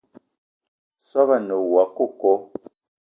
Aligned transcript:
Soobo 1.09 1.33
a 1.35 1.39
ne 1.41 1.53
woua 1.59 1.85
coco 1.95 2.31